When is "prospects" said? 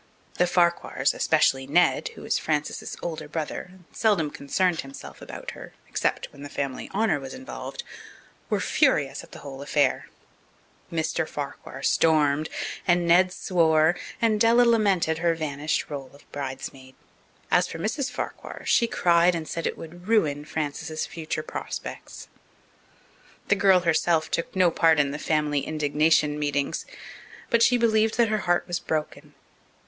21.43-22.27